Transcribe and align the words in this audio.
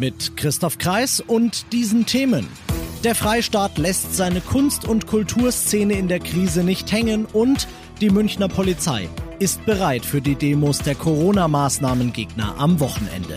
Mit 0.00 0.34
Christoph 0.38 0.78
Kreis 0.78 1.20
und 1.20 1.74
diesen 1.74 2.06
Themen. 2.06 2.48
Der 3.04 3.14
Freistaat 3.14 3.76
lässt 3.76 4.16
seine 4.16 4.40
Kunst- 4.40 4.88
und 4.88 5.06
Kulturszene 5.06 5.92
in 5.92 6.08
der 6.08 6.20
Krise 6.20 6.64
nicht 6.64 6.90
hängen 6.90 7.26
und 7.26 7.68
die 8.00 8.08
Münchner 8.08 8.48
Polizei 8.48 9.10
ist 9.40 9.66
bereit 9.66 10.06
für 10.06 10.22
die 10.22 10.36
Demos 10.36 10.78
der 10.78 10.94
Corona-Maßnahmengegner 10.94 12.54
am 12.56 12.80
Wochenende. 12.80 13.36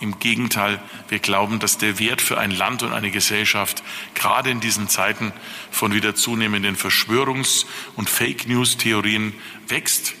Im 0.00 0.18
Gegenteil, 0.18 0.80
wir 1.08 1.18
glauben, 1.18 1.58
dass 1.58 1.78
der 1.78 1.98
Wert 1.98 2.20
für 2.20 2.38
ein 2.38 2.50
Land 2.50 2.82
und 2.82 2.92
eine 2.92 3.10
Gesellschaft 3.10 3.82
gerade 4.14 4.50
in 4.50 4.60
diesen 4.60 4.88
Zeiten 4.88 5.32
von 5.70 5.94
wieder 5.94 6.14
zunehmenden 6.14 6.76
Verschwörungs- 6.76 7.66
und 7.96 8.10
Fake-News-Theorien 8.10 9.34
wächst, 9.68 10.14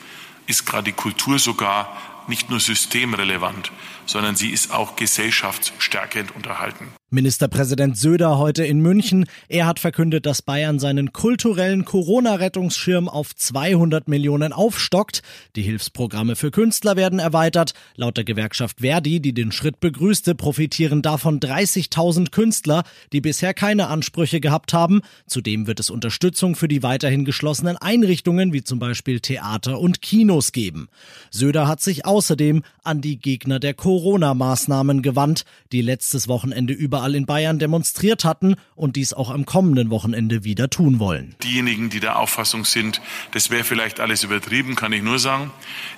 ist 0.46 0.64
gerade 0.64 0.84
die 0.84 0.92
Kultur 0.92 1.38
sogar 1.38 2.24
nicht 2.28 2.50
nur 2.50 2.60
systemrelevant, 2.60 3.70
sondern 4.06 4.36
sie 4.36 4.50
ist 4.50 4.72
auch 4.72 4.96
gesellschaftsstärkend 4.96 6.34
unterhalten. 6.34 6.92
Ministerpräsident 7.10 7.96
Söder 7.96 8.36
heute 8.36 8.64
in 8.64 8.80
München. 8.80 9.26
Er 9.48 9.66
hat 9.66 9.78
verkündet, 9.78 10.26
dass 10.26 10.42
Bayern 10.42 10.80
seinen 10.80 11.12
kulturellen 11.12 11.84
Corona-Rettungsschirm 11.84 13.08
auf 13.08 13.32
200 13.32 14.08
Millionen 14.08 14.52
aufstockt. 14.52 15.22
Die 15.54 15.62
Hilfsprogramme 15.62 16.34
für 16.34 16.50
Künstler 16.50 16.96
werden 16.96 17.20
erweitert. 17.20 17.74
Laut 17.94 18.16
der 18.16 18.24
Gewerkschaft 18.24 18.80
Verdi, 18.80 19.20
die 19.20 19.32
den 19.32 19.52
Schritt 19.52 19.78
begrüßte, 19.78 20.34
profitieren 20.34 21.00
davon 21.00 21.38
30.000 21.38 22.32
Künstler, 22.32 22.82
die 23.12 23.20
bisher 23.20 23.54
keine 23.54 23.86
Ansprüche 23.86 24.40
gehabt 24.40 24.74
haben. 24.74 25.00
Zudem 25.28 25.68
wird 25.68 25.78
es 25.78 25.90
Unterstützung 25.90 26.56
für 26.56 26.66
die 26.66 26.82
weiterhin 26.82 27.24
geschlossenen 27.24 27.76
Einrichtungen 27.76 28.52
wie 28.52 28.64
zum 28.64 28.80
Beispiel 28.80 29.20
Theater 29.20 29.78
und 29.78 30.02
Kinos 30.02 30.50
geben. 30.50 30.88
Söder 31.30 31.68
hat 31.68 31.80
sich 31.80 32.04
außerdem 32.04 32.64
an 32.82 33.00
die 33.00 33.20
Gegner 33.20 33.60
der 33.60 33.74
Corona-Maßnahmen 33.74 35.02
gewandt, 35.02 35.44
die 35.70 35.82
letztes 35.82 36.26
Wochenende 36.26 36.72
überall 36.96 37.14
in 37.14 37.26
Bayern 37.26 37.58
demonstriert 37.58 38.24
hatten 38.24 38.56
und 38.74 38.96
dies 38.96 39.12
auch 39.12 39.28
am 39.28 39.44
kommenden 39.44 39.90
Wochenende 39.90 40.44
wieder 40.44 40.70
tun 40.70 40.98
wollen. 40.98 41.34
Diejenigen, 41.42 41.90
die 41.90 42.00
der 42.00 42.18
Auffassung 42.18 42.64
sind, 42.64 43.02
das 43.32 43.50
wäre 43.50 43.64
vielleicht 43.64 44.00
alles 44.00 44.24
übertrieben, 44.24 44.76
kann 44.76 44.94
ich 44.94 45.02
nur 45.02 45.18
sagen, 45.18 45.50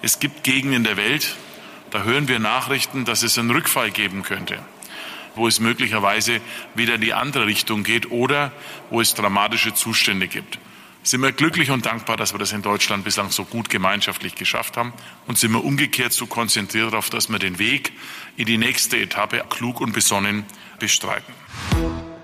es 0.02 0.18
gibt 0.18 0.42
Gegenden 0.42 0.82
der 0.82 0.96
Welt, 0.96 1.36
da 1.92 2.02
hören 2.02 2.26
wir 2.26 2.40
Nachrichten, 2.40 3.04
dass 3.04 3.22
es 3.22 3.38
einen 3.38 3.50
Rückfall 3.50 3.90
geben 3.90 4.22
könnte 4.22 4.58
wo 5.34 5.46
es 5.46 5.60
möglicherweise 5.60 6.40
wieder 6.74 6.96
in 6.96 7.00
die 7.00 7.14
andere 7.14 7.46
Richtung 7.46 7.84
geht 7.84 8.10
oder 8.10 8.50
wo 8.90 9.00
es 9.00 9.14
dramatische 9.14 9.72
Zustände 9.72 10.26
gibt 10.26 10.58
sind 11.08 11.22
wir 11.22 11.32
glücklich 11.32 11.70
und 11.70 11.86
dankbar, 11.86 12.18
dass 12.18 12.34
wir 12.34 12.38
das 12.38 12.52
in 12.52 12.60
Deutschland 12.60 13.02
bislang 13.02 13.30
so 13.30 13.44
gut 13.44 13.70
gemeinschaftlich 13.70 14.34
geschafft 14.34 14.76
haben 14.76 14.92
und 15.26 15.38
sind 15.38 15.52
wir 15.52 15.64
umgekehrt 15.64 16.12
so 16.12 16.26
konzentriert 16.26 16.92
darauf, 16.92 17.08
dass 17.08 17.30
wir 17.30 17.38
den 17.38 17.58
Weg 17.58 17.92
in 18.36 18.44
die 18.44 18.58
nächste 18.58 18.98
Etappe 18.98 19.42
klug 19.48 19.80
und 19.80 19.94
besonnen 19.94 20.44
bestreiten. 20.78 21.32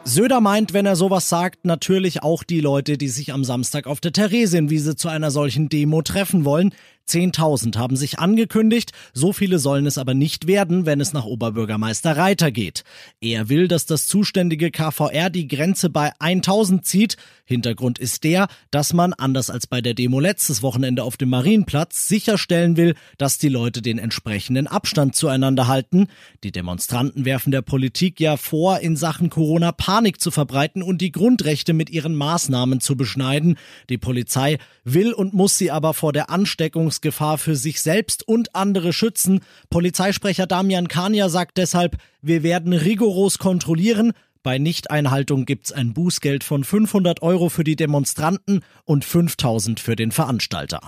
Söder 0.06 0.43
meint, 0.43 0.75
wenn 0.75 0.84
er 0.84 0.97
sowas 0.97 1.31
sagt, 1.31 1.65
natürlich 1.65 2.22
auch 2.22 2.45
die 2.45 2.61
Leute, 2.61 2.99
die 2.99 3.09
sich 3.09 3.33
am 3.33 3.43
Samstag 3.43 3.87
auf 3.87 4.00
der 4.00 4.12
Theresienwiese 4.12 4.97
zu 4.97 5.09
einer 5.09 5.31
solchen 5.31 5.71
Demo 5.71 6.03
treffen 6.03 6.45
wollen. 6.45 6.75
10.000 7.09 7.76
haben 7.76 7.97
sich 7.97 8.19
angekündigt, 8.19 8.92
so 9.12 9.32
viele 9.32 9.59
sollen 9.59 9.87
es 9.87 9.98
aber 9.98 10.15
nicht 10.15 10.47
werden, 10.47 10.87
wenn 10.87 11.00
es 11.00 11.12
nach 11.12 11.25
Oberbürgermeister 11.25 12.16
Reiter 12.16 12.50
geht. 12.50 12.82
Er 13.20 13.48
will, 13.48 13.69
dass 13.69 13.87
das 13.87 14.06
zuständige 14.06 14.70
KVR 14.70 15.31
die 15.31 15.47
Grenze 15.47 15.91
bei 15.91 16.12
1.000 16.15 16.82
zieht. 16.82 17.16
Hintergrund 17.44 17.98
ist 17.98 18.25
der, 18.25 18.48
dass 18.70 18.94
man, 18.94 19.12
anders 19.12 19.50
als 19.50 19.66
bei 19.66 19.82
der 19.82 19.92
Demo 19.92 20.19
letztes 20.19 20.62
Wochenende 20.62 21.03
auf 21.03 21.19
dem 21.19 21.28
Marienplatz, 21.28 22.09
sicherstellen 22.09 22.78
will, 22.78 22.94
dass 23.19 23.36
die 23.36 23.50
Leute 23.50 23.82
den 23.82 23.98
entsprechenden 23.98 24.66
Abstand 24.66 25.15
zueinander 25.15 25.69
halten. 25.69 26.06
Die 26.42 26.53
Demonstranten 26.53 27.26
werfen 27.26 27.50
der 27.50 27.62
Politik 27.62 28.19
ja 28.19 28.38
vor, 28.38 28.81
in 28.81 28.97
Sachen 28.97 29.28
Corona 29.28 29.72
Panik 29.72 30.21
zu 30.22 30.31
verbreiten 30.31 30.82
und 30.82 31.03
die 31.03 31.12
Grundrechte 31.12 31.75
mit 31.75 31.91
ihren 31.91 32.15
Maßnahmen 32.15 32.81
zu 32.81 32.97
beschneiden. 32.97 33.59
Die 33.91 33.98
Polizei 33.98 34.56
will 34.84 35.12
und 35.12 35.34
muss 35.34 35.59
sie 35.59 35.71
aber 35.71 35.92
vor 35.92 36.15
der 36.15 36.31
Ansteckung 36.31 36.91
Ansteckungsgefahr 36.94 37.38
für 37.38 37.56
sich 37.56 37.81
selbst 37.81 38.27
und 38.27 38.55
andere 38.55 38.93
schützen. 38.93 39.41
Polizeisprecher 39.71 40.47
Damian 40.47 40.88
Kania 40.88 41.28
sagt 41.28 41.59
deshalb, 41.59 41.97
wir 42.22 42.43
werden 42.43 42.72
rigoros 42.72 43.38
kontrollieren. 43.38 44.12
Bei 44.43 44.59
Nichteinhaltung 44.59 45.47
gibt's 45.47 45.72
ein 45.72 45.94
Bußgeld 45.94 46.44
von 46.44 46.65
500 46.65 47.22
Euro 47.22 47.49
für 47.49 47.65
die 47.65 47.77
Demonstranten 47.77 48.60
und 48.84 49.04
5000 49.04 49.81
für 49.81 49.97
den 49.97 50.12
Veranstalter. 50.12 50.81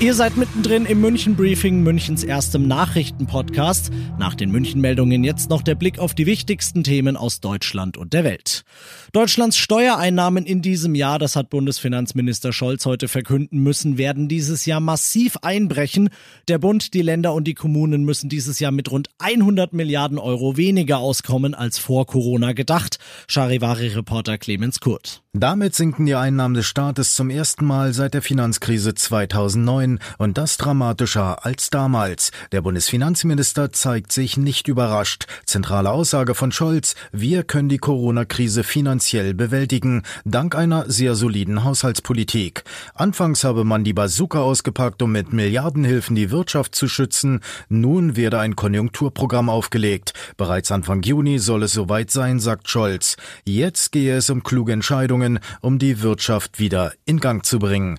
Ihr 0.00 0.12
seid 0.12 0.36
mittendrin 0.36 0.86
im 0.86 1.00
München 1.00 1.36
Briefing, 1.36 1.82
Münchens 1.82 2.24
erstem 2.24 2.66
Nachrichtenpodcast. 2.66 3.90
Nach 4.18 4.34
den 4.34 4.50
München-Meldungen 4.50 5.22
jetzt 5.22 5.48
noch 5.50 5.62
der 5.62 5.76
Blick 5.76 5.98
auf 6.00 6.14
die 6.14 6.26
wichtigsten 6.26 6.82
Themen 6.82 7.16
aus 7.16 7.40
Deutschland 7.40 7.96
und 7.96 8.12
der 8.12 8.24
Welt. 8.24 8.64
Deutschlands 9.12 9.56
Steuereinnahmen 9.56 10.44
in 10.46 10.62
diesem 10.62 10.96
Jahr, 10.96 11.20
das 11.20 11.36
hat 11.36 11.48
Bundesfinanzminister 11.48 12.52
Scholz 12.52 12.84
heute 12.84 13.06
verkünden 13.06 13.60
müssen, 13.60 13.96
werden 13.96 14.28
dieses 14.28 14.66
Jahr 14.66 14.80
massiv 14.80 15.36
einbrechen. 15.42 16.10
Der 16.48 16.58
Bund, 16.58 16.92
die 16.92 17.02
Länder 17.02 17.32
und 17.32 17.44
die 17.44 17.54
Kommunen 17.54 18.04
müssen 18.04 18.28
dieses 18.28 18.58
Jahr 18.58 18.72
mit 18.72 18.90
rund 18.90 19.08
100 19.20 19.72
Milliarden 19.72 20.18
Euro 20.18 20.56
weniger 20.56 20.98
auskommen 20.98 21.54
als 21.54 21.78
vor 21.78 22.06
Corona 22.06 22.52
gedacht. 22.52 22.98
Charivari-Reporter 23.28 24.38
Clemens 24.38 24.80
Kurt. 24.80 25.22
Damit 25.36 25.74
sinken 25.74 26.06
die 26.06 26.14
Einnahmen 26.14 26.54
des 26.54 26.66
Staates 26.66 27.16
zum 27.16 27.28
ersten 27.28 27.64
Mal 27.64 27.92
seit 27.92 28.14
der 28.14 28.22
Finanzkrise 28.22 28.94
2009 28.94 29.83
und 30.18 30.38
das 30.38 30.56
dramatischer 30.56 31.44
als 31.44 31.70
damals. 31.70 32.30
Der 32.52 32.62
Bundesfinanzminister 32.62 33.72
zeigt 33.72 34.12
sich 34.12 34.36
nicht 34.36 34.68
überrascht. 34.68 35.26
Zentrale 35.46 35.90
Aussage 35.90 36.34
von 36.34 36.52
Scholz, 36.52 36.94
wir 37.12 37.42
können 37.44 37.68
die 37.68 37.78
Corona-Krise 37.78 38.64
finanziell 38.64 39.34
bewältigen, 39.34 40.02
dank 40.24 40.54
einer 40.54 40.90
sehr 40.90 41.14
soliden 41.14 41.64
Haushaltspolitik. 41.64 42.64
Anfangs 42.94 43.44
habe 43.44 43.64
man 43.64 43.84
die 43.84 43.92
Bazooka 43.92 44.40
ausgepackt, 44.40 45.02
um 45.02 45.12
mit 45.12 45.32
Milliardenhilfen 45.32 46.16
die 46.16 46.30
Wirtschaft 46.30 46.74
zu 46.74 46.88
schützen. 46.88 47.40
Nun 47.68 48.16
werde 48.16 48.38
ein 48.40 48.56
Konjunkturprogramm 48.56 49.48
aufgelegt. 49.48 50.12
Bereits 50.36 50.72
Anfang 50.72 51.02
Juni 51.02 51.38
soll 51.38 51.64
es 51.64 51.72
soweit 51.72 52.10
sein, 52.10 52.40
sagt 52.40 52.68
Scholz. 52.68 53.16
Jetzt 53.44 53.92
gehe 53.92 54.16
es 54.16 54.30
um 54.30 54.42
kluge 54.42 54.72
Entscheidungen 54.72 55.38
um 55.60 55.78
die 55.78 56.02
Wirtschaft 56.02 56.58
wieder 56.58 56.92
in 57.04 57.20
Gang 57.20 57.44
zu 57.44 57.58
bringen. 57.58 57.98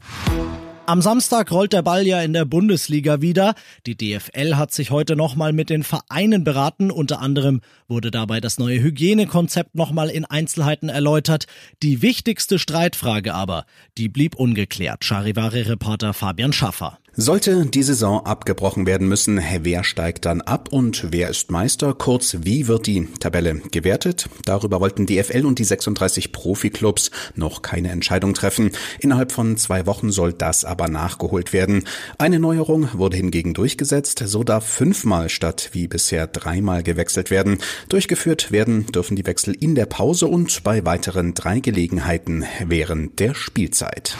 Am 0.87 1.01
Samstag 1.01 1.51
rollt 1.51 1.73
der 1.73 1.81
Ball 1.81 2.05
ja 2.05 2.21
in 2.21 2.33
der 2.33 2.45
Bundesliga 2.45 3.19
wieder. 3.19 3.55
Die 3.87 3.97
DFL 3.97 4.55
hat 4.55 4.71
sich 4.71 4.91
heute 4.91 5.15
nochmal 5.15 5.51
mit 5.51 5.71
den 5.71 5.81
Vereinen 5.81 6.43
beraten. 6.43 6.91
Unter 6.91 7.21
anderem 7.21 7.61
wurde 7.87 8.11
dabei 8.11 8.39
das 8.39 8.59
neue 8.59 8.79
Hygienekonzept 8.83 9.73
nochmal 9.73 10.09
in 10.11 10.25
Einzelheiten 10.25 10.89
erläutert. 10.89 11.47
Die 11.81 12.03
wichtigste 12.03 12.59
Streitfrage 12.59 13.33
aber, 13.33 13.65
die 13.97 14.09
blieb 14.09 14.35
ungeklärt. 14.35 15.03
Charivari-Reporter 15.03 16.13
Fabian 16.13 16.53
Schaffer. 16.53 16.99
Sollte 17.17 17.65
die 17.65 17.81
Saison 17.81 18.25
abgebrochen 18.25 18.85
werden 18.85 19.07
müssen, 19.07 19.39
wer 19.61 19.85
steigt 19.85 20.25
dann 20.25 20.41
ab 20.41 20.67
und 20.71 21.13
wer 21.13 21.29
ist 21.29 21.49
Meister? 21.49 21.93
Kurz, 21.93 22.35
wie 22.41 22.67
wird 22.67 22.87
die 22.87 23.07
Tabelle 23.21 23.61
gewertet? 23.71 24.27
Darüber 24.43 24.81
wollten 24.81 25.05
die 25.05 25.23
FL 25.23 25.45
und 25.45 25.57
die 25.57 25.63
36 25.63 26.33
Profiklubs 26.33 27.11
noch 27.35 27.61
keine 27.61 27.91
Entscheidung 27.91 28.33
treffen. 28.33 28.71
Innerhalb 28.99 29.31
von 29.31 29.55
zwei 29.55 29.85
Wochen 29.85 30.11
soll 30.11 30.33
das 30.33 30.65
aber 30.65 30.89
nachgeholt 30.89 31.53
werden. 31.53 31.85
Eine 32.17 32.37
Neuerung 32.37 32.89
wurde 32.91 33.15
hingegen 33.15 33.53
durchgesetzt. 33.53 34.21
So 34.25 34.43
darf 34.43 34.67
fünfmal 34.67 35.29
statt 35.29 35.69
wie 35.71 35.87
bisher 35.87 36.27
dreimal 36.27 36.83
gewechselt 36.83 37.31
werden. 37.31 37.59
Durchgeführt 37.87 38.51
werden 38.51 38.87
dürfen 38.87 39.15
die 39.15 39.25
Wechsel 39.25 39.55
in 39.57 39.75
der 39.75 39.85
Pause 39.85 40.27
und 40.27 40.65
bei 40.65 40.83
weiteren 40.83 41.33
drei 41.33 41.61
Gelegenheiten 41.61 42.43
während 42.67 43.21
der 43.21 43.35
Spielzeit. 43.35 44.17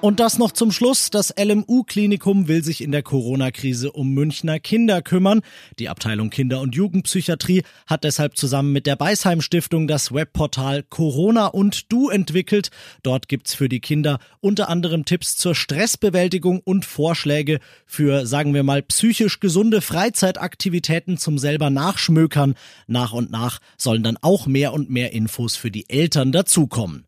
Und 0.00 0.20
das 0.20 0.38
noch 0.38 0.52
zum 0.52 0.70
Schluss. 0.70 1.10
Das 1.10 1.34
LMU-Klinikum 1.36 2.46
will 2.46 2.62
sich 2.62 2.82
in 2.82 2.92
der 2.92 3.02
Corona-Krise 3.02 3.90
um 3.90 4.14
Münchner 4.14 4.60
Kinder 4.60 5.02
kümmern. 5.02 5.40
Die 5.80 5.88
Abteilung 5.88 6.30
Kinder- 6.30 6.60
und 6.60 6.76
Jugendpsychiatrie 6.76 7.64
hat 7.88 8.04
deshalb 8.04 8.36
zusammen 8.36 8.72
mit 8.72 8.86
der 8.86 8.94
Beisheim 8.94 9.40
Stiftung 9.40 9.88
das 9.88 10.14
Webportal 10.14 10.84
Corona 10.84 11.46
und 11.46 11.90
Du 11.90 12.10
entwickelt. 12.10 12.70
Dort 13.02 13.26
gibt's 13.26 13.54
für 13.54 13.68
die 13.68 13.80
Kinder 13.80 14.20
unter 14.38 14.68
anderem 14.68 15.04
Tipps 15.04 15.36
zur 15.36 15.56
Stressbewältigung 15.56 16.60
und 16.60 16.84
Vorschläge 16.84 17.58
für, 17.84 18.24
sagen 18.24 18.54
wir 18.54 18.62
mal, 18.62 18.82
psychisch 18.82 19.40
gesunde 19.40 19.80
Freizeitaktivitäten 19.80 21.18
zum 21.18 21.38
selber 21.38 21.70
Nachschmökern. 21.70 22.54
Nach 22.86 23.12
und 23.12 23.32
nach 23.32 23.58
sollen 23.76 24.04
dann 24.04 24.16
auch 24.22 24.46
mehr 24.46 24.74
und 24.74 24.90
mehr 24.90 25.12
Infos 25.12 25.56
für 25.56 25.72
die 25.72 25.90
Eltern 25.90 26.30
dazukommen. 26.30 27.07